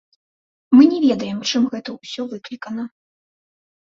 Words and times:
Мы 0.75 0.83
не 0.93 0.99
ведаем, 1.03 1.43
чым 1.49 1.67
гэта 1.73 1.89
ўсё 1.97 2.21
выклікана. 2.31 2.87